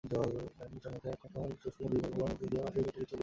ছাউনির 0.03 0.81
সম্মুখে 0.83 1.09
এক 1.09 1.19
কঙ্করময় 1.21 1.57
শুষ্ক 1.61 1.77
নদীগর্ভ, 1.81 2.15
উহার 2.15 2.29
মধ্য 2.31 2.41
দিয়া 2.51 2.61
পাঁচটি 2.63 2.79
তটিনী 2.81 3.05
চলিয়াছে। 3.05 3.15